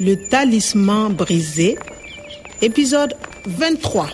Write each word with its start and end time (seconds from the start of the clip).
Le 0.00 0.16
talisman 0.16 1.10
brisé, 1.10 1.76
épisode 2.62 3.14
23. 3.46 4.08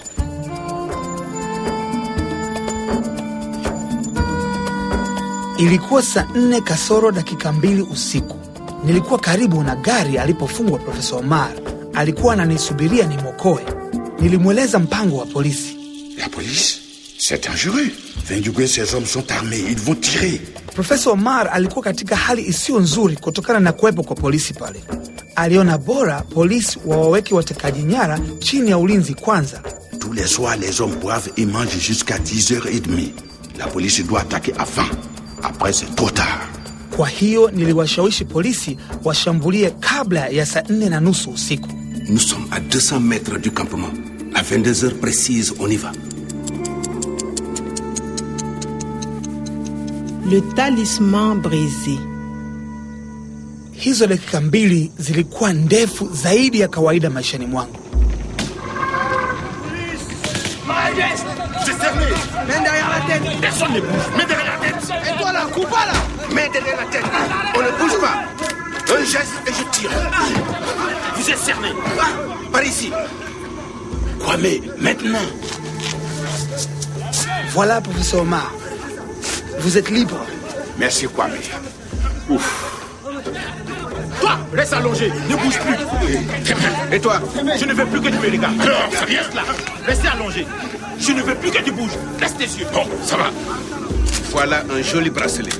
Ilikuwa 5.59 6.03
saa 6.03 6.27
nne 6.35 6.61
kasoro 6.61 7.13
dakika 7.13 7.53
mbili 7.53 7.83
usiku. 7.83 8.37
Nilikuwa 8.85 9.19
karibu 9.19 9.63
na 9.63 9.77
gari 9.77 10.19
alipofungwa 10.19 10.79
Profesa 10.79 11.17
Omar. 11.17 11.51
Alikuwa 11.95 12.33
ananisubiria 12.33 13.07
nimwokoe. 13.07 13.65
Nilimweleza 14.21 14.79
mpango 14.79 15.17
wa 15.17 15.27
polisi. 15.27 15.77
La 16.19 16.29
police 16.29 16.81
C'est 17.19 17.49
dangereux. 17.49 17.91
Vendugu 18.29 18.63
et 18.63 18.67
ses 18.69 18.95
hommes 18.95 19.07
sont 19.07 19.31
armés. 19.33 19.59
Ils 19.71 19.79
vont 19.81 19.95
tirer. 20.01 20.41
Profesa 20.75 21.11
Omar 21.11 21.49
alikuwa 21.53 21.85
katika 21.85 22.17
hali 22.17 22.43
isiyo 22.47 22.81
nzuri 22.81 23.17
kutokana 23.17 23.61
na 23.61 23.73
kuwepo 23.73 24.03
kwa 24.03 24.17
polisi 24.17 24.55
pale. 24.55 24.83
Aliona 25.37 25.79
bora 25.79 26.23
polisi 26.23 26.79
wawaweke 26.87 27.35
watekaji 27.35 27.83
nyara 27.83 28.21
chini 28.39 28.71
ya 28.71 28.79
ulinzi 28.79 29.15
kwanza. 29.15 29.63
Tous 29.99 30.13
les 30.15 30.27
soirs, 30.35 30.57
les 30.61 30.81
hommes 30.81 30.97
boivent 31.01 31.29
et 31.37 31.47
mangent 31.47 31.79
jusqu'à 31.79 32.19
10h30. 32.19 33.11
La 33.59 33.67
police 33.67 34.03
doit 34.07 34.21
attaquer 34.21 34.53
avant. 34.59 34.89
Après, 35.43 35.73
c'est 35.73 35.95
trop 35.97 36.11
tard. 36.11 36.49
Kwa 36.97 37.09
hiyo 37.09 37.51
niliwashawishi 37.51 38.25
polisi 38.25 38.77
washambulie 39.05 39.71
kabla 39.71 40.29
ya 40.29 40.47
saa 40.47 40.63
nne 40.69 40.89
na 40.89 41.01
nusu 41.01 41.31
usiku. 41.31 41.69
Nous 42.09 42.23
sommes 42.29 42.47
à 42.53 42.61
200 42.61 43.01
mètres 43.01 43.39
du 43.39 43.51
campement. 43.51 43.91
À 44.35 44.43
22 44.43 44.85
heures 44.85 44.95
précises, 45.01 45.53
on 45.59 45.69
y 45.69 45.77
va. 45.77 45.93
Le 50.31 50.41
talisman 50.55 51.41
brisé. 51.41 51.99
Hizo 53.87 54.07
dakika 54.07 54.41
mbili 54.41 54.93
zilikuwa 54.99 55.53
ndefu 55.53 56.09
zaidi 56.13 56.61
ya 56.61 56.69
kawaida 56.69 57.11
maishani 57.11 57.47
mwangu. 57.47 57.79
C'est 61.65 61.79
fermé. 61.81 62.05
Main 62.49 62.63
derrière 62.65 62.89
la 62.91 63.01
tête. 63.15 63.41
Personne 63.41 63.73
ne 63.75 63.81
bouge. 63.81 64.09
Main 64.17 64.27
derrière 64.27 64.59
la 64.61 64.67
tête. 64.67 64.91
Et 65.09 65.19
toi 65.23 65.33
là, 65.33 65.47
coupe 65.55 65.71
pas 65.71 65.87
là. 65.87 65.93
Main 66.35 66.49
derrière 66.53 66.77
la 66.77 66.87
tête. 66.87 67.05
On 67.57 67.63
ne 67.63 67.71
bouge 67.79 68.01
pas. 68.01 68.25
Un 68.99 69.05
geste 69.05 69.35
et 69.47 69.53
je 69.53 69.79
tire. 69.79 69.91
Vous 71.17 71.31
êtes 71.31 71.39
cerné. 71.39 71.69
Par 72.53 72.65
ici. 72.65 72.91
Kwame, 74.19 74.49
maintenant. 74.81 75.27
Voilà, 77.51 77.81
professeur 77.81 78.23
Omar. 78.23 78.53
Vous 79.61 79.79
êtes 79.79 79.91
libre. 79.91 80.19
Merci, 80.77 81.07
Kwame. 81.07 81.35
Ouf. 82.31 82.86
Toi, 84.51 84.59
reste 84.61 84.73
allongé, 84.73 85.13
ne 85.29 85.37
bouge 85.37 85.59
plus. 85.59 86.95
Et 86.95 87.01
toi, 87.01 87.21
je 87.59 87.65
ne 87.65 87.75
veux 87.75 87.87
plus 87.87 88.01
que 88.01 88.09
tu 88.09 88.15
me 88.15 88.31
regardes. 88.31 88.61
Alors, 88.61 88.89
ça 88.93 89.05
vient 89.05 89.21
là. 89.35 89.43
Restez 89.87 90.09
allongé. 90.09 90.47
Je 90.99 91.13
ne 91.13 91.23
veux 91.23 91.35
plus 91.35 91.51
que 91.51 91.63
tu 91.63 91.73
bouges. 91.73 91.97
Reste 92.21 92.39
tes 92.39 92.45
yeux. 92.45 92.67
Bon, 92.73 92.87
ça 93.05 93.17
va. 93.17 93.31
Voilà 94.31 94.63
un 94.71 94.83
joli 94.83 95.11
bracelet. 95.11 95.51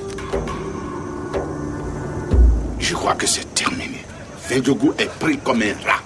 Je 2.79 2.95
crois 2.95 3.15
que 3.15 3.27
c'est 3.27 3.53
terminé. 3.55 4.05
Vendogo 4.49 4.95
est 4.99 5.11
pris 5.19 5.39
comme 5.39 5.63
un 5.63 5.75
rat. 5.89 6.01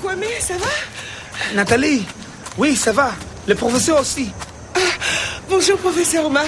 Kwame, 0.00 0.22
ça 0.40 0.54
va? 0.54 1.54
Nathalie, 1.54 2.06
oui, 2.56 2.76
ça 2.76 2.92
va. 2.92 3.12
Le 3.48 3.54
professeur 3.54 4.00
aussi. 4.00 4.30
Bonjour, 5.50 5.76
professeur 5.78 6.26
Omar. 6.26 6.46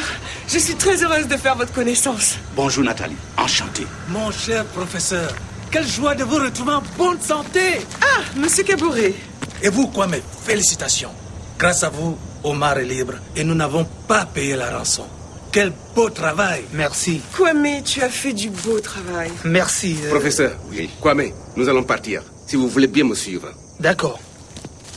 Je 0.49 0.59
suis 0.59 0.75
très 0.75 1.03
heureuse 1.03 1.27
de 1.27 1.37
faire 1.37 1.57
votre 1.57 1.73
connaissance. 1.73 2.37
Bonjour 2.55 2.85
Nathalie, 2.85 3.17
enchanté. 3.37 3.85
Mon 4.09 4.31
cher 4.31 4.65
professeur, 4.67 5.35
quelle 5.71 5.87
joie 5.87 6.15
de 6.15 6.25
vous 6.25 6.37
retrouver 6.37 6.73
en 6.75 6.83
bonne 6.97 7.21
santé. 7.21 7.81
Ah, 8.01 8.21
monsieur 8.37 8.63
Kabouré. 8.65 9.15
Et 9.63 9.69
vous, 9.69 9.89
Kwame, 9.89 10.17
félicitations. 10.47 11.11
Grâce 11.59 11.83
à 11.83 11.89
vous, 11.91 12.17
Omar 12.45 12.79
est 12.79 12.85
libre 12.85 13.15
et 13.37 13.45
nous 13.45 13.55
n'avons 13.55 13.85
pas 14.07 14.25
payé 14.25 14.55
la 14.57 14.77
rançon. 14.79 15.07
Quel 15.51 15.73
beau 15.95 16.09
travail. 16.09 16.63
Merci. 16.73 17.21
Kwame, 17.37 17.83
tu 17.85 18.01
as 18.03 18.09
fait 18.09 18.33
du 18.33 18.51
beau 18.51 18.81
travail. 18.81 19.31
Merci. 19.45 19.97
euh, 20.05 20.11
Professeur, 20.11 20.53
oui. 20.71 20.89
Kwame, 21.01 21.31
nous 21.57 21.69
allons 21.69 21.83
partir. 21.83 22.23
Si 22.47 22.57
vous 22.57 22.69
voulez 22.69 22.87
bien 22.87 23.05
me 23.05 23.15
suivre. 23.15 23.49
D'accord. 23.81 24.19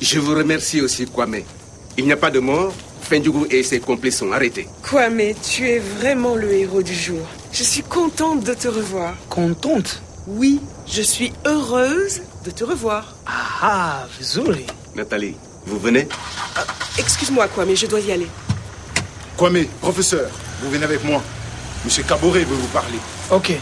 Je 0.01 0.19
vous 0.19 0.35
remercie 0.35 0.81
aussi, 0.81 1.05
Kwame. 1.05 1.41
Il 1.97 2.05
n'y 2.05 2.11
a 2.13 2.17
pas 2.17 2.31
de 2.31 2.39
mort. 2.39 2.73
Fendjougou 3.09 3.45
et 3.51 3.61
ses 3.61 3.79
complices 3.79 4.17
sont 4.17 4.31
arrêtés. 4.31 4.67
Kwame, 4.81 5.33
tu 5.47 5.69
es 5.69 5.77
vraiment 5.77 6.33
le 6.35 6.51
héros 6.51 6.81
du 6.81 6.93
jour. 6.95 7.21
Je 7.51 7.63
suis 7.63 7.83
contente 7.83 8.43
de 8.43 8.53
te 8.55 8.67
revoir. 8.67 9.13
Contente? 9.29 10.01
Oui, 10.27 10.59
je 10.87 11.03
suis 11.03 11.31
heureuse 11.45 12.21
de 12.43 12.49
te 12.49 12.63
revoir. 12.63 13.15
Ah, 13.27 14.07
vizuri. 14.17 14.65
Nathalie, 14.95 15.35
vous 15.67 15.77
venez? 15.77 16.07
Excuse-moi, 16.97 17.47
Kwame, 17.49 17.75
je 17.75 17.85
dois 17.85 17.99
y 17.99 18.11
aller. 18.11 18.27
Kwame, 19.37 19.65
professeur, 19.81 20.27
vous 20.63 20.71
venez 20.71 20.85
avec 20.85 21.03
moi. 21.03 21.21
Monsieur 21.83 22.01
Caboret 22.03 22.43
veut 22.43 22.55
vous 22.55 22.67
parler. 22.67 22.97
Ok. 23.29 23.53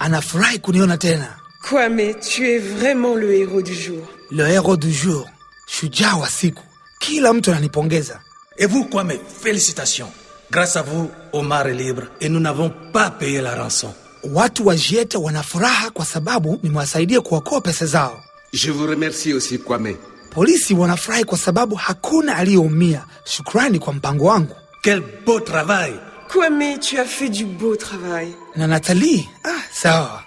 Anafurahi 0.00 0.58
kuniona 0.60 0.98
tena. 0.98 1.41
Kwame, 1.76 2.12
tu 2.20 2.46
es 2.50 2.58
vraiment 2.58 3.14
le 3.14 3.32
héros 3.34 3.62
du 3.62 3.72
jour. 3.74 4.02
Le 4.30 4.46
héros 4.46 4.76
du 4.76 4.92
jour, 4.92 5.26
shujaa 5.66 6.16
wa 6.16 6.28
siku. 6.28 6.62
Kila 7.00 7.32
mtu 7.32 7.50
ananipongeza. 7.50 8.20
Et 8.58 8.66
vous, 8.66 8.84
Kwame, 8.84 9.14
félicitations. 9.42 10.12
Grâce 10.50 10.76
à 10.76 10.82
vous, 10.82 11.10
Omar 11.32 11.66
est 11.68 11.72
libre 11.72 12.02
et 12.20 12.28
nous 12.28 12.40
n'avons 12.40 12.70
pas 12.92 13.08
payé 13.10 13.40
la 13.40 13.54
rançon. 13.54 13.94
Watu 14.22 14.62
wa 14.66 14.76
Jiete 14.76 15.16
wana 15.18 15.42
furaha 15.42 15.90
kwa 15.90 16.04
sababu 16.04 16.58
nimewasaidia 16.62 17.20
kuokoa 17.20 17.60
pesa 17.60 17.86
zao. 17.86 18.20
Je 18.52 18.70
vous 18.70 18.86
remercie 18.86 19.32
aussi, 19.32 19.58
Kwame. 19.58 19.96
Polisi 20.30 20.74
wanafurahi 20.74 21.24
kwa 21.24 21.38
sababu 21.38 21.74
hakuna 21.74 22.36
aliyeumia. 22.36 23.04
Shukrani 23.24 23.78
kwa 23.78 23.92
mpango 23.92 24.24
wangu. 24.24 24.54
Quel 24.82 25.02
beau 25.26 25.40
travail. 25.40 25.94
Kwame, 26.32 26.78
tu 26.78 26.98
as 26.98 27.06
fait 27.08 27.30
du 27.30 27.44
beau 27.46 27.76
travail. 27.76 28.28
Na 28.56 28.66
Nathalie, 28.66 29.26
ah, 29.44 29.62
sawa. 29.72 30.22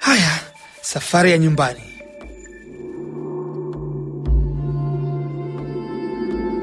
Haya, 0.00 0.40
safari 0.84 1.30
ya 1.30 1.38
nyumbani. 1.38 1.80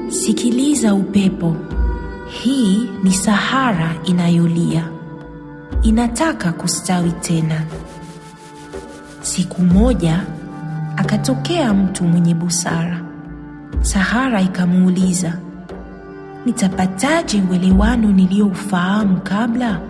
Sikiliza 0.08 0.94
upepo. 0.94 1.56
Hii 2.28 2.88
ni 3.02 3.12
Sahara 3.14 3.94
inayolia, 4.04 4.88
inataka 5.82 6.52
kustawi 6.52 7.12
tena. 7.12 7.62
Siku 9.20 9.62
moja 9.62 10.22
akatokea 10.96 11.74
mtu 11.74 12.04
mwenye 12.04 12.34
busara. 12.34 13.00
Sahara 13.80 14.40
ikamuuliza, 14.40 15.38
nitapataje 16.46 17.42
uelewano 17.50 18.12
niliyoufahamu 18.12 19.20
kabla? 19.20 19.80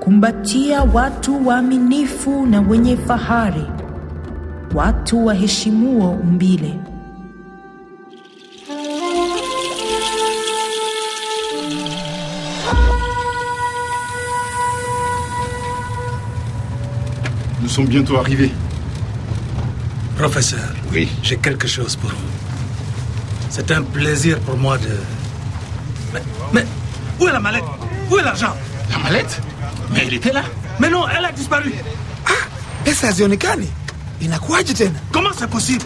Kumbatia 0.00 0.82
watu 0.82 1.46
waaminifu 1.46 2.46
na 2.46 2.60
wenye 2.60 2.96
fahari, 2.96 3.66
watu 4.74 5.26
waheshimuo 5.26 6.10
umbile. 6.10 6.74
Nous 17.62 17.68
sommes 17.68 17.86
bientôt 17.88 18.16
arrivés. 18.18 18.52
Professeur, 20.16 20.68
Oui. 20.92 21.08
j'ai 21.22 21.36
quelque 21.36 21.66
chose 21.66 21.96
pour 21.96 22.10
vous. 22.10 22.16
C'est 23.50 23.70
un 23.70 23.82
plaisir 23.82 24.38
pour 24.40 24.56
moi 24.56 24.78
de... 24.78 24.88
Mais, 26.12 26.22
mais 26.52 26.64
où 27.20 27.28
est 27.28 27.32
la 27.32 27.40
mallette? 27.40 27.64
Où 28.10 28.18
est 28.18 28.22
l'argent? 28.22 28.54
La 28.90 28.98
mallette 28.98 29.40
Mais 29.92 30.00
elle 30.06 30.14
était 30.14 30.32
là. 30.32 30.42
Mais 30.78 30.88
non, 30.88 31.04
elle 31.08 31.24
a 31.24 31.32
disparu. 31.32 31.72
Pesa 32.84 33.08
hazionekani? 33.08 33.68
Inakuwaje 34.20 34.74
tena? 34.74 34.98
Comment 35.12 35.30
c'est 35.38 35.48
possible? 35.50 35.84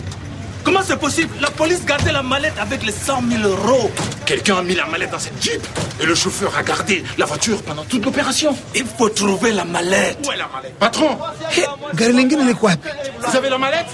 Comment 0.64 0.80
c'est 0.82 0.96
possible? 0.98 1.30
La 1.40 1.50
police 1.50 1.84
gardait 1.84 2.12
la 2.12 2.22
mallette 2.22 2.54
avec 2.58 2.84
les 2.84 2.92
100 2.92 3.22
000 3.28 3.42
euros. 3.48 3.90
Quelqu'un 4.24 4.56
a 4.58 4.62
mis 4.62 4.74
la 4.74 4.86
mallette 4.86 5.10
dans 5.10 5.18
cette 5.18 5.40
jeep 5.42 5.60
et 6.00 6.06
le 6.06 6.14
chauffeur 6.14 6.56
a 6.56 6.62
gardé 6.62 7.04
la 7.18 7.26
voiture 7.26 7.60
pendant 7.62 7.84
toute 7.84 8.04
l'opération. 8.04 8.56
Il 8.74 8.86
faut 8.86 9.08
trouver 9.10 9.52
la 9.52 9.64
mallette. 9.64 10.18
Où 10.26 10.32
est 10.32 10.36
la 10.36 10.48
mallette? 10.54 10.78
Patron 10.78 11.18
He, 11.50 11.62
gari 11.94 12.12
lingine 12.14 12.46
liko 12.46 12.66
wapi? 12.66 12.88
Vous 13.26 13.36
avez 13.36 13.50
la 13.50 13.58
mallette 13.58 13.86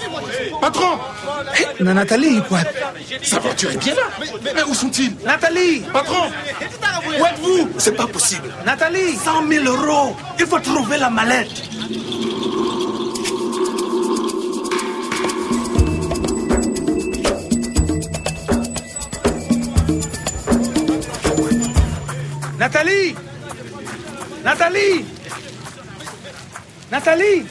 Patron 0.60 0.98
na 1.80 1.94
Nathalie 1.94 2.40
wapi? 2.50 2.66
Sa 3.22 3.38
voiture 3.38 3.70
est 3.72 3.76
bien 3.76 3.94
là. 3.94 4.02
Mais 4.54 4.62
où 4.62 4.74
sont-ils? 4.74 5.14
Nathalie! 5.24 5.82
Patron 5.92 6.30
Où 7.08 7.24
êtes-vous? 7.26 7.70
C'est 7.78 7.96
pas 7.96 8.06
possible. 8.06 8.48
Nathalie! 8.64 9.16
100 9.16 9.48
000 9.48 9.64
euros. 9.64 10.16
Il 10.38 10.46
faut 10.46 10.58
trouver 10.60 10.98
la 10.98 11.10
mallette. 11.10 11.48
Nathalie 22.58 23.14
Nathalie 24.44 25.04
Nathalie 26.90 27.46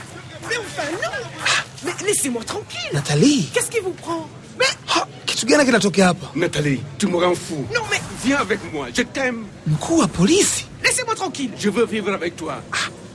Mais 0.47 0.57
enfin, 0.57 0.83
non 1.01 1.68
Mais 1.83 1.91
laissez-moi 2.05 2.43
tranquille 2.43 2.89
Nathalie 2.93 3.49
Qu'est-ce 3.53 3.69
qui 3.71 3.79
vous 3.79 3.91
prend? 3.93 4.27
Mais 4.57 4.65
Ha, 4.87 5.07
kitu 5.25 5.45
gani 5.45 5.65
kinatokea 5.65 6.07
hapa? 6.07 6.31
Nathalie, 6.35 6.81
tu 6.97 7.07
me 7.07 7.15
rends 7.17 7.35
fou. 7.35 7.65
non, 7.73 7.81
mais 7.91 7.99
Viens 8.25 8.37
avec 8.37 8.59
moi, 8.73 8.87
je 8.93 9.01
t'aime. 9.03 9.45
Mkuu 9.67 9.99
wa 9.99 10.07
polisi 10.07 10.65
laissez-moi 10.83 11.15
tranquille 11.15 11.51
Je 11.57 11.69
veux 11.69 11.85
vivre 11.85 12.11
avec 12.13 12.35
toi. 12.35 12.61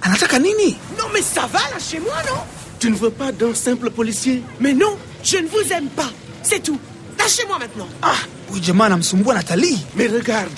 anataka 0.03 0.39
nini? 0.39 0.77
Non, 0.99 1.05
mais 1.13 1.21
ça 1.23 1.43
va, 1.53 1.59
là, 1.59 1.79
chez 1.79 2.01
moi, 2.01 2.15
non? 2.29 2.41
Tu 2.79 2.91
ne 2.91 2.97
veux 2.97 3.11
pas 3.11 3.33
d'un 3.33 3.55
simple 3.55 3.91
policier? 3.91 4.43
Mais 4.61 4.73
non, 4.73 4.97
je 5.23 5.37
ne 5.39 5.47
vous 5.49 5.73
aime 5.73 5.89
pas 5.89 6.11
C'est 6.43 6.63
tout 6.63 6.79
Lâchez-moi 7.19 7.59
maintenant 7.59 7.89
Ah, 8.03 8.15
huyu 8.53 8.63
jamaa 8.63 8.87
anamsumbua 8.87 9.35
Nathalie. 9.35 9.79
Mais 9.97 10.07
regarde, 10.09 10.51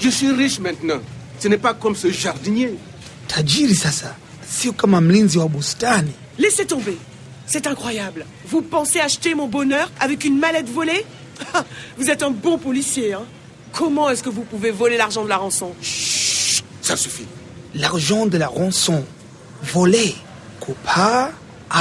je 0.00 0.08
suis 0.10 0.30
riche 0.32 0.58
maintenant. 0.60 1.00
Ce 1.38 1.48
n'est 1.48 1.58
pas 1.58 1.74
comme 1.74 1.94
ce 1.96 2.10
jardinier. 2.10 2.74
Tajiri 3.26 3.74
sasa, 3.74 4.14
sio 4.48 4.72
kama 4.72 5.00
mlinzi 5.00 5.38
wa 5.38 5.48
bustani. 5.48 6.12
Laissez 6.38 6.64
tomber 6.66 6.96
C'est 7.48 7.66
incroyable 7.66 8.26
Vous 8.46 8.62
pensez 8.62 9.00
acheter 9.00 9.34
mon 9.34 9.46
bonheur 9.48 9.90
avec 10.00 10.24
une 10.24 10.38
mallette 10.38 10.68
volée? 10.68 11.04
Vous 11.98 12.10
êtes 12.10 12.22
un 12.22 12.30
bon 12.30 12.58
policier, 12.58 13.14
hein 13.14 13.22
Comment 13.72 14.10
est-ce 14.10 14.22
que 14.22 14.28
vous 14.30 14.42
pouvez 14.42 14.70
voler 14.70 14.96
l'argent 14.96 15.24
de 15.24 15.28
la 15.28 15.36
rançon? 15.38 15.72
Ça 16.82 16.96
suffit. 16.96 17.26
L'argent 17.74 18.26
de 18.26 18.36
la 18.38 18.48
rançon 18.48 19.04
vole, 19.62 19.96
kupaa 20.60 21.30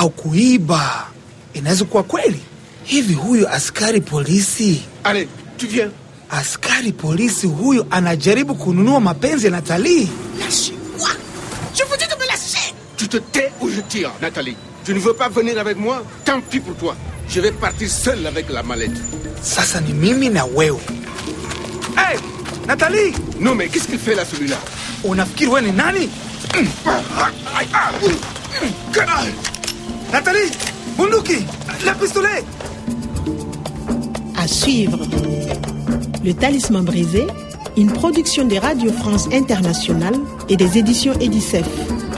au 0.03 0.09
kuiba, 0.09 1.07
inaweza 1.55 1.85
kuwa 1.85 2.03
kweli? 2.03 2.39
Hivi? 2.85 3.13
Huyu 3.13 3.47
askari 3.47 4.01
polisi, 4.01 4.81
Allez, 5.03 5.27
tu 5.57 5.65
viens. 5.67 5.89
askari 6.29 6.91
polisi 6.93 7.47
huyu 7.47 7.85
anajaribu 7.91 8.55
kununua 8.55 8.99
mapenzi 8.99 9.45
ya 9.45 9.51
Nathalie. 9.51 10.07
Lâchez-moi 10.39 11.09
Je 11.73 11.83
vous 11.83 11.97
dis 11.97 12.05
de 12.07 12.15
me 12.15 12.27
lâcher 12.27 12.73
Tu 12.97 13.07
te 13.07 13.17
tais 13.17 13.51
ou 13.61 13.69
je 13.69 13.81
tire, 13.81 14.11
Nathalie. 14.21 14.57
Tu 14.87 14.93
ne 14.93 14.99
veux 14.99 15.11
pas 15.11 15.27
venir 15.27 15.59
avec 15.59 15.75
moi? 15.77 16.01
Tant 16.23 16.39
pis 16.39 16.61
pour 16.61 16.73
toi. 16.75 16.95
Je 17.27 17.41
vais 17.41 17.51
partir 17.51 17.89
seul 17.89 18.25
avec 18.25 18.49
la 18.49 18.63
mallette. 18.63 18.95
Sasa 19.41 19.81
ni 19.81 19.91
mimi 19.91 20.29
na 20.29 20.45
wewe. 20.45 20.79
Hey, 21.97 22.17
Nathalie, 22.65 23.11
Non, 23.37 23.53
mais 23.53 23.67
qu'est-ce 23.67 23.89
qu'il 23.89 23.99
fait 23.99 24.15
là, 24.15 24.23
celui-là? 24.23 24.55
Unafikiri 25.03 25.49
wewe 25.51 25.61
ni 25.63 25.71
nani? 25.73 26.09
Nathalie, 30.13 30.51
bunduki, 30.97 31.45
la 31.85 31.93
pistolet. 31.93 32.45
À 34.37 34.47
suivre. 34.47 34.99
Le 36.23 36.33
Talisman 36.33 36.85
brisé, 36.85 37.27
une 37.75 37.91
production 37.91 38.45
de 38.45 38.55
Radio 38.55 38.93
France 38.93 39.27
Internationale 39.33 40.15
et 40.47 40.55
des 40.55 40.77
éditions 40.77 41.11
Edicef. 41.19 41.65